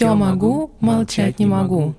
[0.00, 1.94] Все могу, молчать не могу.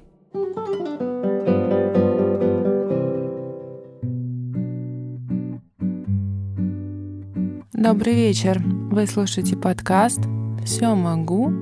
[7.74, 8.60] Добрый вечер.
[8.90, 10.20] Вы слушаете подкаст
[10.66, 11.54] «Все могу,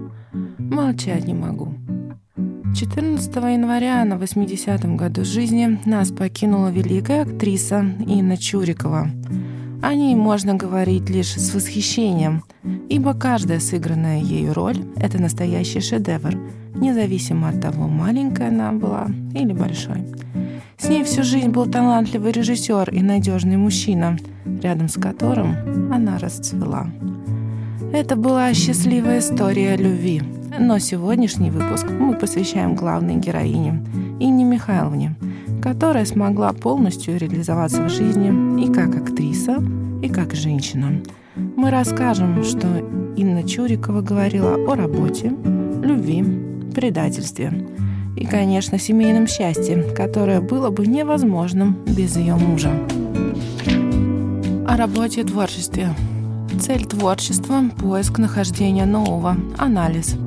[0.57, 1.73] молчать не могу».
[2.73, 9.09] 14 января на 80-м году жизни нас покинула великая актриса Инна Чурикова.
[9.81, 12.43] О ней можно говорить лишь с восхищением,
[12.89, 16.35] ибо каждая сыгранная ею роль– это настоящий шедевр,
[16.75, 20.05] независимо от того, маленькая она была или большой.
[20.77, 24.17] С ней всю жизнь был талантливый режиссер и надежный мужчина,
[24.61, 25.55] рядом с которым
[25.93, 26.87] она расцвела.
[27.93, 30.21] Это была счастливая история любви.
[30.59, 33.83] Но сегодняшний выпуск мы посвящаем главной героине
[34.19, 35.15] Инне Михайловне,
[35.61, 39.57] которая смогла полностью реализоваться в жизни и как актриса,
[40.01, 41.01] и как женщина.
[41.35, 42.67] Мы расскажем, что
[43.15, 45.33] Инна Чурикова говорила о работе,
[45.83, 46.23] любви,
[46.73, 47.67] предательстве–
[48.19, 52.71] и, конечно, семейном счастье, которое было бы невозможным без ее мужа.
[54.67, 55.89] О работе и творчестве.
[56.59, 60.17] Цель творчества– поиск нахождения нового, анализ.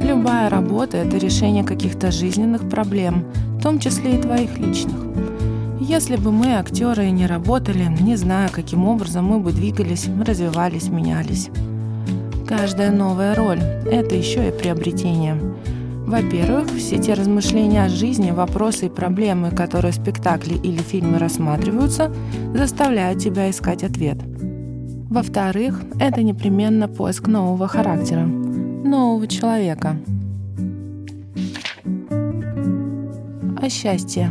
[0.00, 3.26] Любая работа– это решение каких-то жизненных проблем,
[3.66, 4.94] том числе и твоих личных.
[5.80, 11.50] Если бы мы, актеры, не работали, не зная, каким образом мы бы двигались, развивались, менялись.
[12.46, 13.58] Каждая новая роль–
[13.90, 15.36] это еще и приобретение–
[16.06, 22.14] во-первых, все те размышления о жизни, вопросы и проблемы, которые в спектакле или фильме рассматриваются,
[22.54, 24.18] заставляют тебя искать ответ.
[25.10, 29.96] Во-вторых, это непременно поиск нового характера, нового человека.
[33.60, 34.30] О счастье.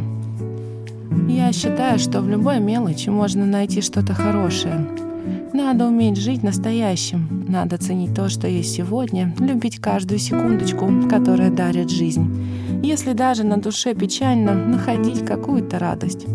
[1.28, 4.88] Я считаю, что в любой мелочи можно найти что-то хорошее–
[5.56, 7.46] надо уметь жить настоящим.
[7.48, 12.46] Надо ценить то, что есть сегодня, любить каждую секундочку, которая дарит жизнь.
[12.84, 16.26] Если даже на душе печально, находить какую-то радость.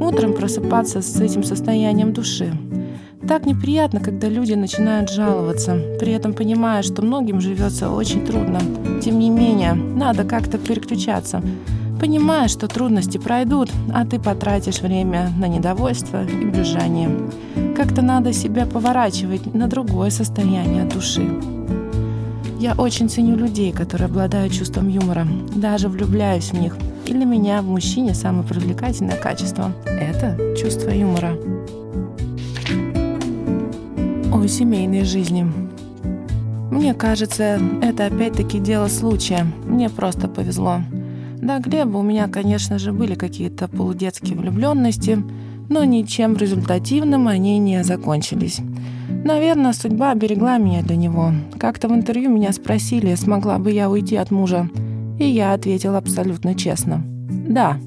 [0.00, 2.52] Утром просыпаться с этим состоянием души.
[3.28, 8.60] Так неприятно, когда люди начинают жаловаться, при этом понимая, что многим живется очень трудно.
[9.00, 11.40] Тем не менее, надо как-то переключаться,
[12.00, 17.10] понимая, что трудности пройдут, а ты потратишь время на недовольство и брюзжание.
[17.76, 21.28] Как-то надо себя поворачивать на другое состояние души.
[22.58, 25.26] Я очень ценю людей, которые обладают чувством юмора.
[25.54, 26.76] Даже влюбляюсь в них.
[27.06, 31.36] И для меня в мужчине самое привлекательное качество– это чувство юмора.
[34.32, 35.46] О семейной жизни.
[36.70, 39.46] Мне кажется, это опять-таки дело случая.
[39.66, 40.80] Мне просто повезло.
[41.46, 45.22] Да, Глеба у меня, конечно же, были какие-то полудетские влюбленности–
[45.68, 48.60] но ничем результативным они не закончились.
[49.24, 51.32] Наверное, судьба берегла меня для него.
[51.58, 54.68] Как-то в интервью меня спросили, смогла бы я уйти от мужа.
[55.18, 57.02] И я ответила абсолютно честно.
[57.48, 57.78] Да,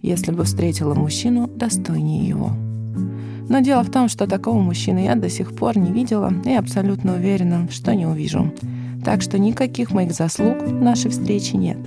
[0.00, 2.50] если бы встретила мужчину достойнее его.
[3.48, 7.14] Но дело в том, что такого мужчины я до сих пор не видела и абсолютно
[7.14, 8.52] уверена, что не увижу.
[9.04, 11.78] Так что никаких моих заслуг нашей встрече нет.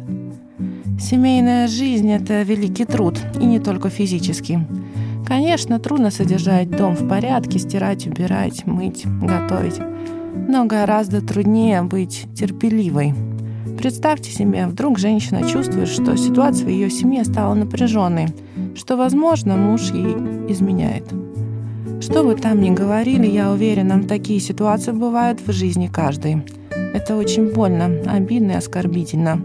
[1.00, 4.60] Семейная жизнь– это великий труд, и не только физический.
[5.28, 9.80] Конечно, трудно содержать дом в порядке, стирать, убирать, мыть, готовить.
[10.48, 13.14] Но гораздо труднее быть терпеливой.
[13.78, 18.28] Представьте себе, вдруг женщина чувствует, что ситуация в ее семье стала напряженной,
[18.76, 20.16] что, возможно, муж ей
[20.48, 21.14] изменяет.
[22.00, 26.44] Что бы там ни говорили, я уверена, такие ситуации бывают в жизни каждой.
[26.94, 29.42] Это очень больно, обидно и оскорбительно.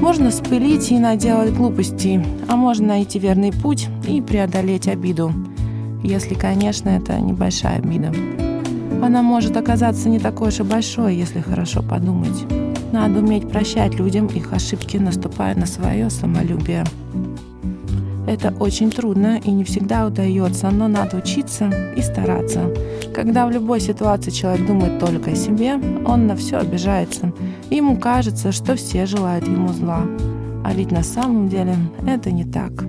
[0.00, 5.32] Можно спылить и наделать глупостей, а можно найти верный путь и преодолеть обиду.
[6.02, 8.12] Если, конечно, это небольшая обида.
[9.02, 12.44] Она может оказаться не такой уж и большой, если хорошо подумать.
[12.92, 16.84] Надо уметь прощать людям их ошибки, наступая на свое самолюбие.
[18.26, 22.72] Это очень трудно и не всегда удается, но надо учиться и стараться.
[23.14, 25.74] Когда в любой ситуации человек думает только о себе,
[26.06, 27.32] он на все обижается.
[27.70, 30.04] Ему кажется, что все желают ему зла.
[30.64, 31.74] А ведь на самом деле
[32.06, 32.84] это не так.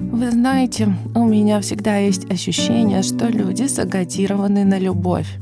[0.00, 5.38] Вы знаете, у меня всегда есть ощущение, что люди сагатированы на любовь.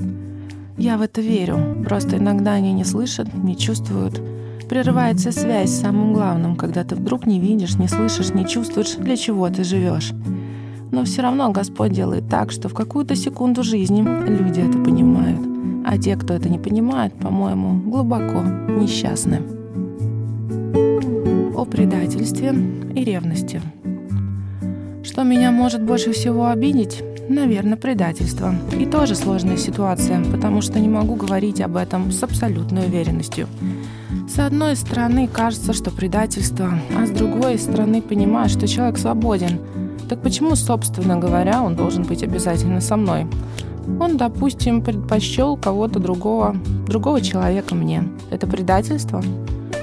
[0.79, 4.21] Я в это верю, просто иногда они не слышат, не чувствуют,
[4.69, 9.17] Прерывается связь с самым главным, когда ты вдруг не видишь, не слышишь, не чувствуешь, для
[9.17, 10.13] чего ты живешь.
[10.91, 15.41] Но все равно Господь делает так, что в какую-то секунду жизни люди это понимают.
[15.87, 19.41] А те, кто это не понимает, по-моему, глубоко несчастны.
[21.55, 22.53] О предательстве
[22.95, 23.63] и ревности.
[25.05, 27.05] Что меня может больше всего обидеть?
[27.29, 28.55] Наверное, предательство.
[28.79, 33.47] И тоже сложная ситуация, потому что не могу говорить об этом с абсолютной уверенностью.
[34.29, 39.61] С одной стороны, кажется, что предательство, а с другой стороны, понимаешь, что человек свободен.
[40.09, 43.29] Так почему, собственно говоря, он должен быть обязательно со мной?
[44.01, 46.57] Он, допустим, предпочел кого-то другого,
[46.87, 48.03] другого человека мне.
[48.31, 49.23] Это предательство?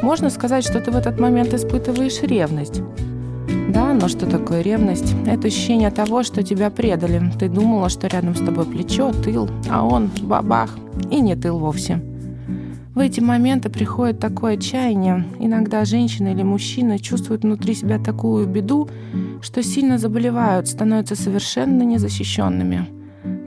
[0.02, 2.82] Можно сказать, что ты в этот момент испытываешь ревность.
[3.70, 5.16] Да, но что такое ревность?
[5.26, 7.32] Это ощущение того, что тебя предали.
[7.40, 10.70] Ты думала, что рядом с тобой плечо, тыл, а он бабах,
[11.10, 12.02] и не тыл вовсе.
[12.96, 15.26] В эти моменты приходит такое отчаяние.
[15.40, 18.88] Иногда женщина или мужчина чувствуют внутри себя такую беду,
[19.42, 22.88] что сильно заболевают, становятся совершенно незащищенными.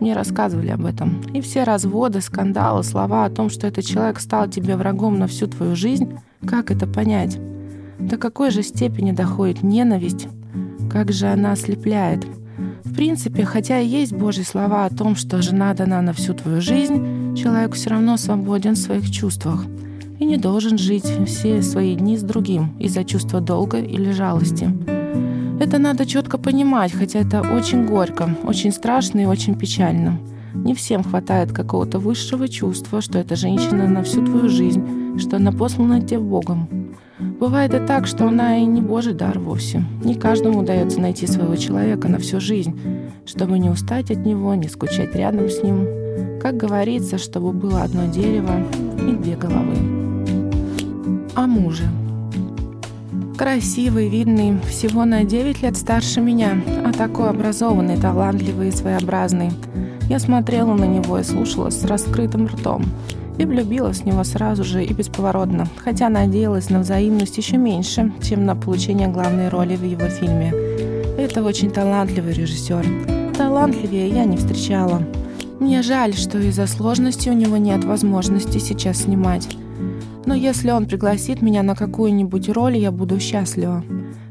[0.01, 1.23] Мне рассказывали об этом.
[1.33, 5.47] И все разводы, скандалы, слова о том, что этот человек стал тебе врагом на всю
[5.47, 7.39] твою жизнь, как это понять?
[8.01, 10.27] До какой же степени доходит ненависть?
[10.91, 12.27] Как же она ослепляет?
[12.85, 16.61] В принципе, хотя и есть Божьи слова о том, что жена дана на всю твою
[16.61, 19.67] жизнь, человек все равно свободен в своих чувствах
[20.19, 24.71] и не должен жить все свои дни с другим из-за чувства долга или жалости.
[25.61, 30.19] Это надо четко понимать, хотя это очень горько, очень страшно и очень печально.
[30.55, 35.53] Не всем хватает какого-то высшего чувства, что эта женщина на всю твою жизнь, что она
[35.53, 36.69] послана тебе Богом.
[37.19, 39.85] Бывает и так, что она и не Божий дар вовсе.
[40.03, 42.79] Не каждому удается найти своего человека на всю жизнь,
[43.27, 46.06] чтобы не устать от него, не скучать рядом с ним.
[46.41, 48.63] Как говорится, чтобы было одно дерево
[48.99, 49.77] и две головы.
[51.35, 51.85] О муже.
[53.37, 59.51] Красивый, видный, всего на 9 лет старше меня, а такой образованный, талантливый и своеобразный.
[60.09, 62.85] Я смотрела на него и слушала с раскрытым ртом
[63.39, 68.47] и влюбилась в него сразу же и бесповоротно, хотя надеялась на взаимность еще меньше, чем
[68.47, 70.53] на получение главной роли в его фильме.
[71.19, 72.87] Это очень талантливый режиссер.
[73.37, 75.03] Талантливее я не встречала.
[75.59, 79.49] Мне жаль, что из-за сложности у него нет возможности сейчас снимать.
[80.27, 83.83] Но если он пригласит меня на какую-нибудь роль, я буду счастлива.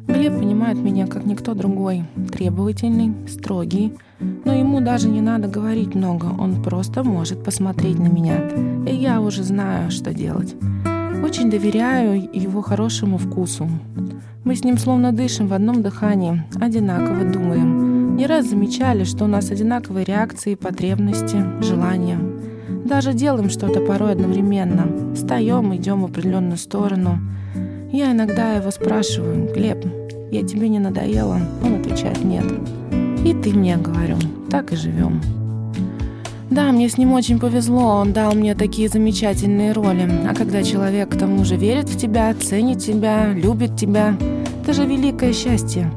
[0.07, 2.03] Глеб понимает меня как никто другой.
[2.31, 8.37] Требовательный, строгий, но ему даже не надо говорить много, он просто может посмотреть на меня.
[8.87, 10.55] И я уже знаю, что делать.
[11.23, 13.67] Очень доверяю его хорошему вкусу.
[14.43, 17.84] Мы с ним словно дышим в одном дыхании, одинаково думаем.
[18.15, 22.17] Не раз замечали, что у нас одинаковые реакции, потребности, желания.
[22.85, 25.13] Даже делаем что-то порой одновременно.
[25.13, 27.19] Встаем, идем в определенную сторону.
[27.91, 29.85] Я иногда его спрашиваю, «Глеб,
[30.31, 32.45] я тебе не надоела?» Он отвечает, «Нет».
[33.25, 34.15] И ты мне, говорю,
[34.49, 35.19] так и живем.
[36.49, 40.09] Да, мне с ним очень повезло, он дал мне такие замечательные роли.
[40.25, 44.15] А когда человек к тому же верит в тебя, ценит тебя, любит тебя,
[44.61, 45.91] это же великое счастье.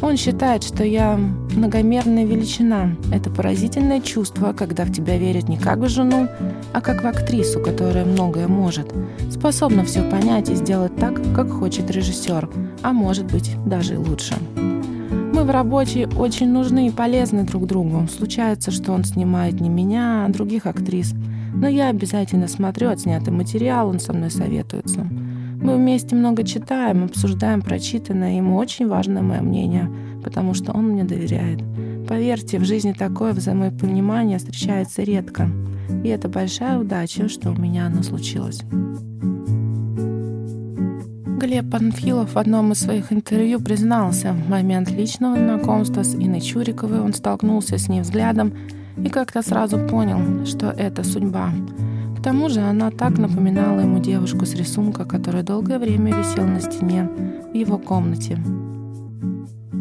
[0.00, 1.20] Он считает, что я
[1.56, 2.96] многомерная величина.
[3.12, 6.28] Это поразительное чувство, когда в тебя верят не как в жену,
[6.72, 8.92] а как в актрису, которая многое может.
[9.30, 12.48] Способна все понять и сделать так, как хочет режиссер,
[12.82, 14.34] а может быть даже и лучше.
[14.56, 18.06] Мы в работе очень нужны и полезны друг другу.
[18.08, 21.14] Случается, что он снимает не меня, а других актрис.
[21.54, 25.08] Но я обязательно смотрю отснятый материал, он со мной советуется.
[25.62, 29.90] Мы вместе много читаем, обсуждаем прочитанное, ему очень важно мое мнение,
[30.24, 31.60] потому что он мне доверяет.
[32.08, 35.50] Поверьте, в жизни такое взаимопонимание встречается редко.
[36.02, 38.62] И это большая удача, что у меня оно случилось.
[41.40, 47.00] Глеб Панфилов в одном из своих интервью признался, в момент личного знакомства с Инной Чуриковой
[47.00, 48.54] он столкнулся с ней взглядом
[48.96, 51.50] и как-то сразу понял, что это судьба.
[52.20, 56.60] К тому же она так напоминала ему девушку с рисунка, которая долгое время висела на
[56.60, 57.08] стене
[57.50, 58.38] в его комнате.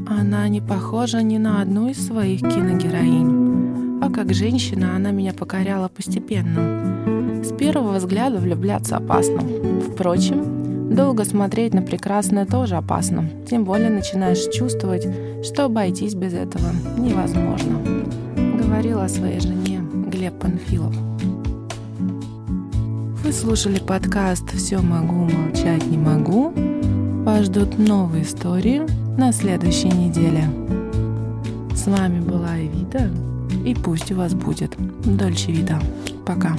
[0.08, 4.00] Она не похожа ни на одну из своих киногероинь.
[4.01, 7.43] А как женщина она меня покоряла постепенно.
[7.43, 9.41] С первого взгляда влюбляться опасно.
[9.91, 15.05] Впрочем, Долго смотреть на прекрасное тоже опасно, тем более начинаешь чувствовать,
[15.43, 17.79] что обойтись без этого невозможно.
[18.58, 21.09] Говорил о своей жене Глеб Панфилов.
[23.29, 26.51] Вы слушали подкаст «Все могу, молчать не могу».
[27.24, 28.81] Вас ждут новые истории
[29.19, 30.45] на следующей неделе.
[31.75, 33.12] С вами была Эвита,
[33.63, 35.79] и пусть у вас будет дольше вида.
[36.25, 36.57] Пока.